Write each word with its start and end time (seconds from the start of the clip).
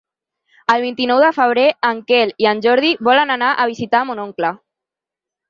El 0.75 0.85
vint-i-nou 0.85 1.19
de 1.23 1.29
febrer 1.35 1.65
en 1.89 1.99
Quel 2.13 2.33
i 2.45 2.49
en 2.53 2.65
Jordi 2.67 2.91
volen 3.09 3.35
anar 3.35 3.51
a 3.53 3.69
visitar 3.75 4.03
mon 4.09 4.25
oncle. 4.27 4.53